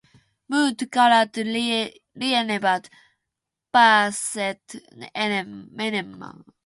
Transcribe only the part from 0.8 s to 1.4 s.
kalat